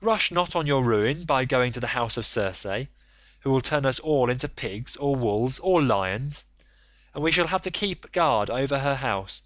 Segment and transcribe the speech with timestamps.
[0.00, 2.64] Rush not on your ruin by going to the house of Circe,
[3.40, 6.44] who will turn us all into pigs or wolves or lions,
[7.12, 9.42] and we shall have to keep guard over her house.